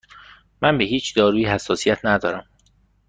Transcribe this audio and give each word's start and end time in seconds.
من 0.61 0.77
به 0.77 0.83
هیچ 0.83 1.15
دارویی 1.15 1.45
حساسیت 1.45 2.05
ندارم. 2.05 2.47